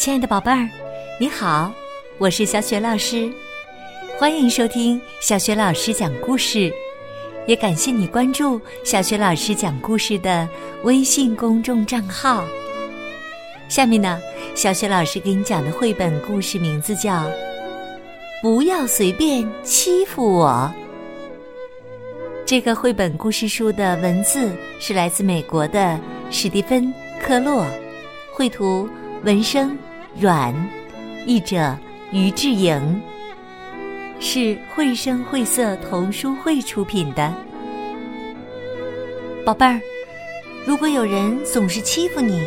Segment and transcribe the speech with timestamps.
[0.00, 0.66] 亲爱的宝贝儿，
[1.18, 1.70] 你好，
[2.16, 3.30] 我是小雪老师，
[4.18, 6.72] 欢迎收听小雪老师讲故事，
[7.46, 10.48] 也感谢你关注小雪老师讲故事的
[10.84, 12.46] 微信公众账号。
[13.68, 14.18] 下面呢，
[14.54, 17.12] 小雪老师给你讲的绘本故事名字叫
[18.40, 20.72] 《不要随便欺负我》。
[22.46, 26.84] 这个绘本故事书的文字是来自美国的史蒂芬·
[27.22, 27.66] 科洛，
[28.32, 28.88] 绘图
[29.24, 29.76] 文生
[30.18, 30.54] 阮，
[31.24, 31.76] 译者
[32.10, 33.00] 于志莹，
[34.18, 37.32] 是绘声绘色童书会出品的。
[39.44, 39.80] 宝贝儿，
[40.66, 42.42] 如果有人总是欺负你，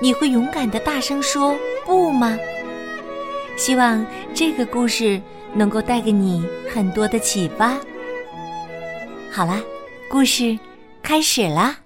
[0.00, 1.54] 你会勇敢的大声说
[1.84, 2.36] 不吗？
[3.56, 5.20] 希望这个故事
[5.52, 7.76] 能够带给你很多的启发。
[9.30, 9.60] 好啦，
[10.10, 10.58] 故事
[11.02, 11.76] 开始啦！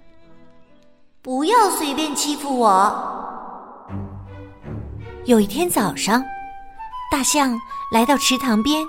[1.21, 3.18] 不要随便欺负我。
[5.29, 6.25] 有一天早上，
[7.11, 7.55] 大象
[7.91, 8.83] 来到池塘边，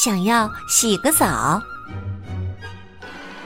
[0.00, 1.60] 想要洗个澡，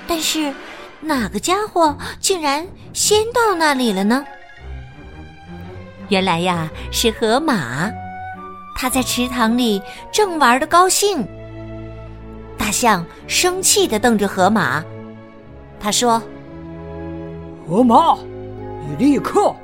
[0.07, 0.53] 但是
[1.01, 4.23] 哪个家伙竟然先到那里了呢？
[6.11, 7.91] 原来呀，是河马，
[8.77, 9.81] 它在池塘里
[10.13, 11.27] 正玩的高兴。
[12.59, 14.85] 大象生气的瞪着河马，
[15.81, 16.23] 他说
[17.67, 18.19] ：“河马，
[18.87, 19.57] 你立刻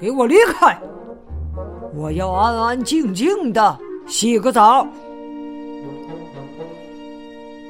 [0.00, 0.76] 给我离开！
[1.94, 4.86] 我要安安静静的洗个澡。”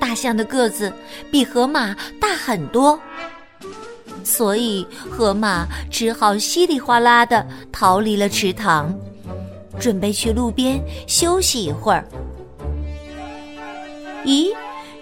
[0.00, 0.92] 大象的个子
[1.30, 2.98] 比河马大很多，
[4.24, 8.92] 所以河马只好稀里哗啦的逃离了池塘，
[9.78, 12.04] 准备去路边休息一会儿。
[14.24, 14.52] 咦？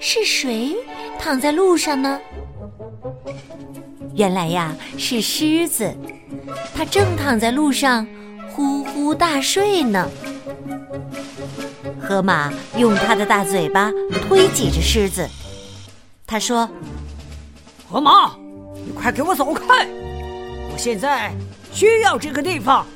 [0.00, 0.76] 是谁
[1.18, 2.20] 躺在路上呢？
[4.14, 5.92] 原来呀，是狮子，
[6.72, 8.06] 它正躺在路上
[9.08, 10.06] 呼呼大睡呢。
[11.98, 13.90] 河马用它的大嘴巴
[14.28, 15.26] 推挤着狮子，
[16.26, 16.68] 他说
[17.88, 18.36] ：“河马，
[18.84, 19.88] 你快给我走开！
[20.70, 21.32] 我现在
[21.72, 22.86] 需要这个地方。”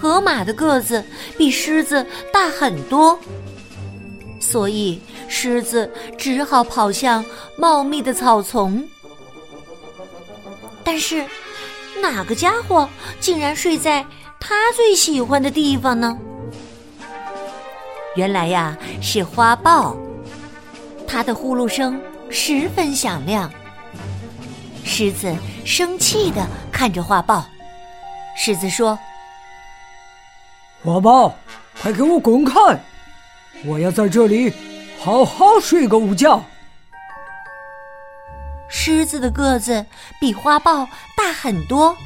[0.00, 1.04] 河马的个子
[1.36, 3.18] 比狮子大很多。
[4.40, 7.24] 所以，狮子只好跑向
[7.58, 8.88] 茂密的草丛。
[10.84, 11.24] 但是，
[12.00, 12.88] 哪个家伙
[13.20, 14.04] 竟然睡在
[14.40, 16.16] 他最喜欢的地方呢？
[18.16, 19.96] 原来呀，是花豹。
[21.06, 22.00] 它的呼噜声
[22.30, 23.50] 十分响亮。
[24.84, 27.46] 狮子生气的看着花豹。
[28.36, 28.98] 狮子说
[30.82, 31.34] ：“花豹，
[31.80, 32.54] 快给我滚开！”
[33.64, 34.52] 我要在这里
[34.98, 36.42] 好好睡个午觉。
[38.84, 39.86] 狮子的个子
[40.18, 41.96] 比花豹大很多，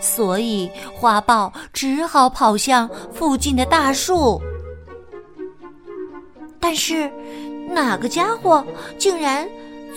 [0.00, 4.40] 所以花豹只好跑向附近的大树。
[6.60, 7.10] 但是，
[7.68, 8.64] 哪个家伙
[8.98, 9.48] 竟然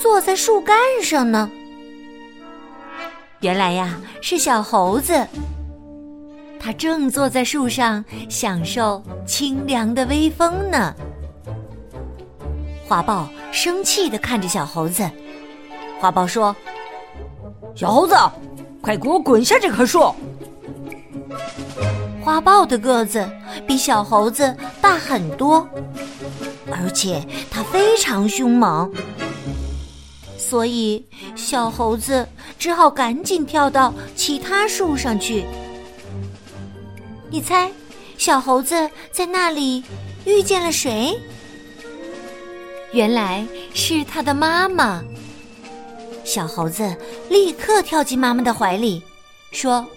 [0.01, 1.47] 坐在树干上呢？
[3.41, 5.27] 原来呀，是小猴子。
[6.59, 10.95] 他正坐在树上享受清凉的微风呢。
[12.87, 15.07] 花豹生气的看着小猴子，
[15.99, 16.55] 花豹说
[17.75, 18.15] ：“小猴子，
[18.81, 20.13] 快给我滚下这棵树！”
[22.23, 23.27] 花豹的个子
[23.65, 25.67] 比小猴子大很多，
[26.71, 28.91] 而且它非常凶猛，
[30.37, 31.03] 所以
[31.35, 32.27] 小猴子
[32.59, 35.45] 只好赶紧跳到其他树上去。
[37.29, 37.71] 你猜，
[38.17, 39.83] 小猴子在那里
[40.25, 41.17] 遇见了谁？
[42.91, 45.01] 原来是他的妈妈。
[46.27, 46.93] 小猴子
[47.29, 49.01] 立刻跳进妈妈的怀里，
[49.51, 49.87] 说：“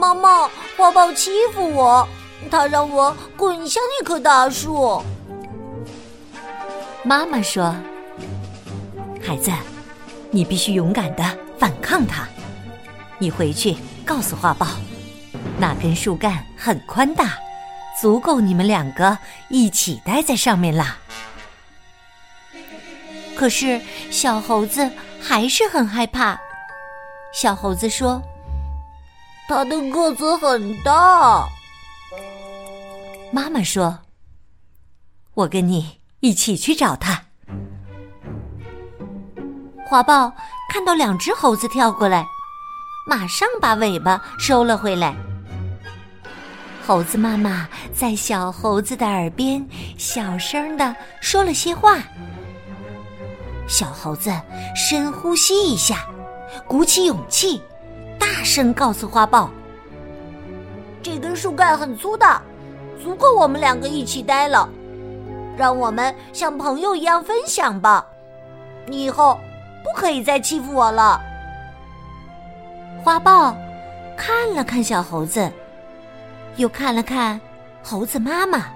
[0.00, 2.08] 妈妈，花豹欺负我，
[2.50, 5.02] 它让我滚下那棵大树。”
[7.04, 7.76] 妈妈说
[9.22, 9.50] ：“孩子，
[10.30, 11.22] 你必须勇敢的
[11.58, 12.26] 反抗他。
[13.18, 14.66] 你回去告诉花豹。”
[15.60, 17.36] 那根树干很宽大，
[18.00, 19.18] 足够你们两个
[19.50, 20.96] 一起待在上面啦。
[23.36, 23.80] 可是
[24.10, 24.90] 小猴子
[25.20, 26.38] 还是很害怕。
[27.32, 28.22] 小猴子说
[29.48, 31.46] ：“它的个子很大。”
[33.32, 33.98] 妈妈说
[35.34, 37.22] ：“我跟你一起去找它。”
[39.88, 40.32] 花豹
[40.70, 42.26] 看到两只猴子跳过来，
[43.06, 45.14] 马上把尾巴收了回来。
[46.86, 51.98] 猴子妈妈在小猴子的耳边小声的说了些话。
[53.66, 54.30] 小猴子
[54.74, 56.06] 深呼吸一下，
[56.66, 57.62] 鼓起勇气，
[58.18, 59.50] 大声告诉花豹
[61.02, 62.42] ：“这根树干很粗的，
[63.02, 64.68] 足够我们两个一起待了。
[65.56, 68.06] 让我们像朋友一样分享吧。
[68.86, 69.38] 你以后
[69.84, 71.20] 不可以再欺负我了。”
[73.02, 73.56] 花豹
[74.16, 75.50] 看了看小猴子，
[76.56, 77.40] 又看了看
[77.82, 78.66] 猴子妈妈，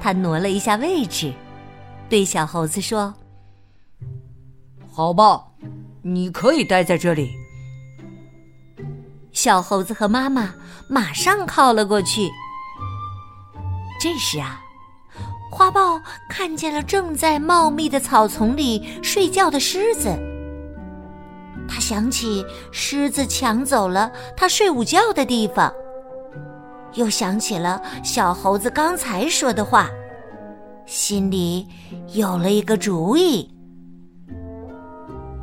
[0.00, 1.32] 他挪了一下位置，
[2.08, 3.12] 对小猴子说
[4.92, 5.44] ：“好吧，
[6.02, 7.30] 你可以待在这里。”
[9.32, 10.54] 小猴子和妈妈
[10.88, 12.30] 马上靠了过去。
[14.00, 14.60] 这时啊，
[15.50, 20.16] 花豹看见了正在茂密的草丛里睡觉的狮子。
[21.68, 25.72] 他想起狮子抢走了他睡午觉的地方，
[26.94, 29.90] 又想起了小猴子刚才说的话，
[30.86, 31.66] 心里
[32.14, 33.50] 有了一个主意。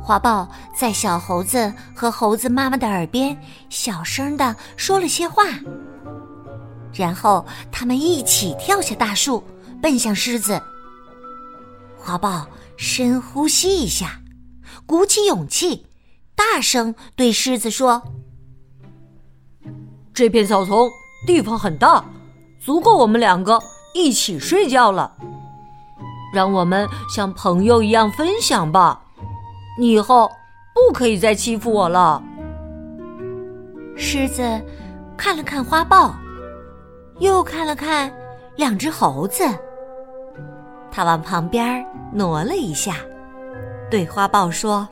[0.02, 3.38] 花豹在小猴子和猴子妈妈的耳边
[3.70, 5.44] 小声的说了些话，
[6.92, 9.42] 然后他们一起跳下大树，
[9.80, 10.60] 奔向狮子。
[11.96, 12.46] 花豹
[12.76, 14.20] 深呼吸一下，
[14.84, 15.86] 鼓起勇气。
[16.36, 18.02] 大声对狮子说
[20.12, 20.90] ：“这片草丛
[21.26, 22.04] 地方很大，
[22.60, 23.58] 足够我们两个
[23.94, 25.16] 一起睡觉了。
[26.34, 29.00] 让我们像朋友一样分享吧。
[29.78, 30.30] 你以后
[30.74, 32.22] 不可以再欺负我了。”
[33.96, 34.42] 狮子
[35.16, 36.14] 看了看花豹，
[37.20, 38.12] 又看了看
[38.56, 39.44] 两只猴子，
[40.90, 42.96] 他往旁边挪了一下，
[43.88, 44.86] 对花豹说。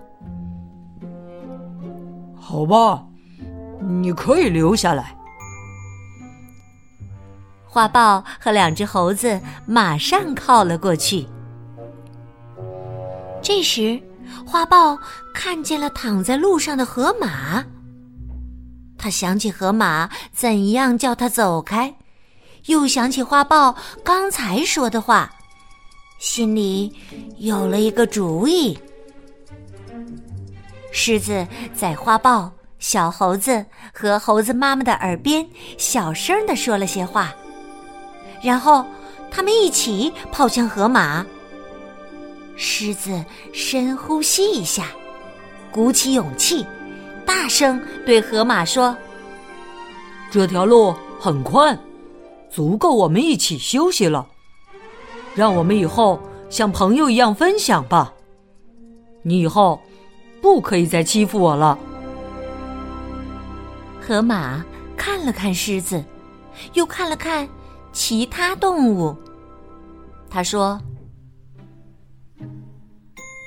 [2.40, 3.04] 好吧，
[3.80, 5.16] 你可以留下来。
[7.66, 11.26] 花豹和两只猴子马上靠了过去。
[13.42, 14.00] 这时，
[14.46, 14.96] 花豹
[15.34, 17.64] 看见了躺在路上的河马。
[18.96, 21.92] 他想起河马怎样叫他走开，
[22.66, 23.74] 又想起花豹
[24.04, 25.28] 刚才说的话，
[26.20, 26.94] 心里
[27.38, 28.78] 有了一个主意。
[30.92, 35.44] 狮子在花豹、小猴子和猴子妈妈的耳边
[35.76, 37.34] 小声的说了些话，
[38.40, 38.86] 然后
[39.32, 41.26] 他们一起跑向河马。
[42.56, 44.86] 狮子深呼吸一下，
[45.70, 46.66] 鼓起勇气，
[47.24, 48.96] 大声对河马说
[50.30, 51.78] ：“这条路很宽，
[52.50, 54.26] 足够我们一起休息了。
[55.34, 56.20] 让我们以后
[56.50, 58.12] 像朋友一样分享吧。
[59.22, 59.80] 你以后。”
[60.42, 61.78] 不可以再欺负我了。
[64.00, 64.64] 河马
[64.96, 66.04] 看了看狮子，
[66.72, 67.48] 又看了看
[67.92, 69.16] 其他动物。
[70.28, 70.80] 他说：“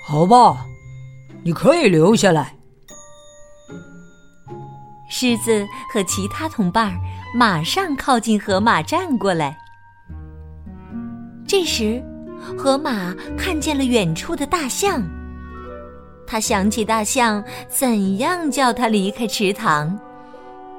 [0.08, 0.68] 好吧，
[1.44, 2.56] 你可以留下来。”
[5.10, 6.96] 狮子和其他同伴
[7.34, 9.58] 马上靠近河马，站过来。
[11.48, 12.04] 这时，
[12.56, 15.02] 河马看见了远处的大象。
[16.28, 19.98] 他想起大象怎样叫他离开池塘，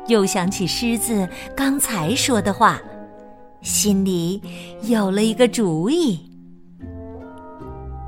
[0.06, 2.80] 又想起狮子刚才说的话，
[3.60, 4.40] 心里
[4.82, 6.20] 有了一个主意。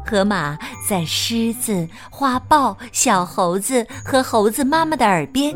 [0.08, 0.58] 河马
[0.88, 5.55] 在狮子、花豹、小猴子和猴子妈妈的耳边，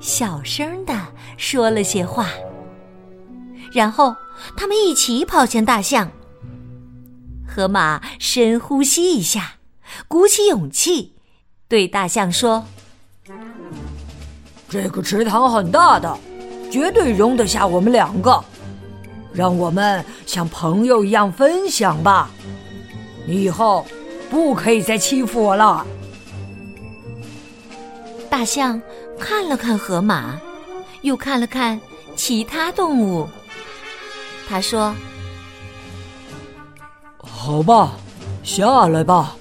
[0.00, 0.98] 小声的
[1.36, 2.28] 说了些话，
[3.74, 4.16] 然后
[4.56, 6.10] 他们一起跑向大象。
[7.46, 9.56] 河马深呼吸一下。
[10.08, 11.12] 鼓起勇气，
[11.68, 12.64] 对大象说
[14.66, 16.18] ：“这个池塘很大的，
[16.70, 18.42] 绝对容得下我们两个。
[19.34, 22.30] 让我们像朋友一样分享吧。
[23.26, 23.86] 你以后
[24.30, 25.86] 不可以再欺负我了。”
[28.30, 28.80] 大象
[29.18, 30.38] 看了看河马，
[31.02, 31.80] 又看了看
[32.16, 33.28] 其他动物，
[34.48, 34.94] 他说
[37.22, 37.92] ：“好吧，
[38.42, 39.36] 下来吧。”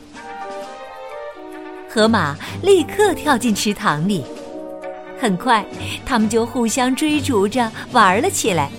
[1.89, 4.23] 河马立刻跳进池塘里，
[5.19, 5.65] 很快，
[6.05, 8.71] 他们就互相追逐着玩了起来。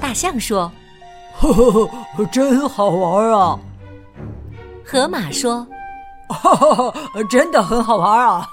[0.00, 0.70] 大象说
[1.38, 1.86] ：“呵呵
[2.16, 3.58] 呵，真好玩啊！”
[4.90, 5.64] 河马说
[6.28, 6.92] ：“哈哈，
[7.30, 8.44] 真的很好玩啊！”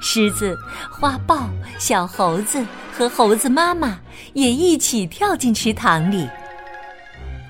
[0.00, 0.56] 狮子、
[0.92, 2.64] 花豹、小猴子
[2.96, 3.98] 和猴子妈妈
[4.32, 6.28] 也一起跳进池塘里。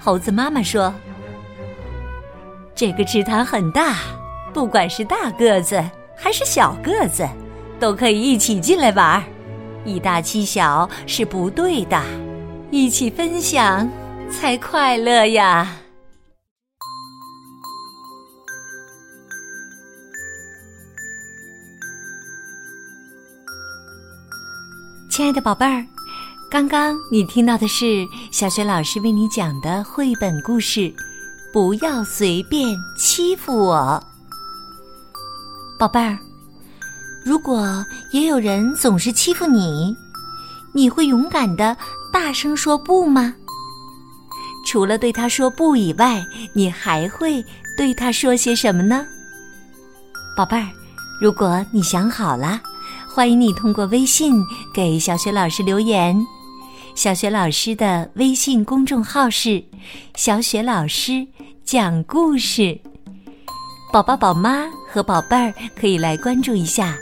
[0.01, 0.95] 猴子妈妈说
[2.75, 3.97] ：“这个池塘很大。”
[4.55, 5.79] 不管是大个子
[6.17, 7.29] 还是小个子，
[7.79, 9.23] 都可以一起进来玩儿。
[9.85, 12.03] 以大欺小是不对的，
[12.71, 13.87] 一起分享
[14.31, 15.77] 才快乐呀。
[25.17, 25.83] 亲爱的宝贝儿，
[26.51, 30.81] 刚刚你听到的是小雪老师为你讲的绘本故事
[31.51, 33.99] 《不要随便欺负我》。
[35.79, 36.19] 宝贝儿，
[37.25, 37.83] 如果
[38.13, 39.97] 也有人总是欺负你，
[40.75, 41.75] 你会勇敢的
[42.13, 43.35] 大声说不吗？
[44.67, 47.43] 除了对他说不以外，你还会
[47.75, 49.07] 对他说些什么呢？
[50.37, 50.69] 宝贝儿，
[51.23, 52.61] 如果你想好了。
[53.17, 54.35] 欢迎你通过微信
[54.75, 56.15] 给小雪老师留言。
[56.95, 59.65] 小雪老师的微信公众号是
[60.17, 61.27] “小雪老师
[61.65, 62.79] 讲故事”，
[63.91, 66.95] 宝宝、宝妈和宝贝儿可以来关注一下。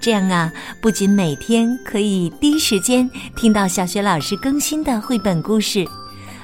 [0.00, 5.86] 这样啊，不仅每天可以第一时间听到小雪老师更新的绘本故事，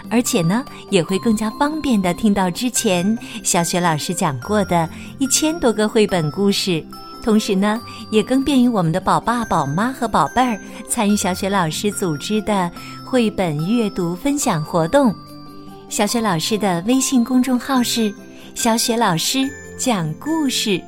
[0.09, 4.89] 而且呢，也会更加方便的听到之前小雪老师讲过的
[5.19, 6.87] 一千多个绘本故事。
[7.23, 10.59] 同时呢，也更便于我们的宝爸、宝妈和宝贝儿
[10.89, 12.71] 参与小雪老师组织的
[13.05, 15.15] 绘本阅读分享活动。
[15.89, 18.15] 小雪老师的微信公众号是
[18.55, 20.81] “小雪老师讲故事”，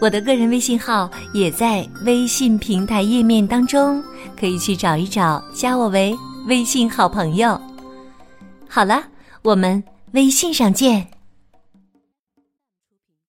[0.00, 4.02] 我的个人微信号也在微信平台页面当中，
[4.38, 6.14] 可以去找一找，加我为
[6.48, 7.58] 微信好朋友。
[8.68, 9.02] 好了，
[9.42, 9.82] 我们
[10.12, 11.15] 微信上见。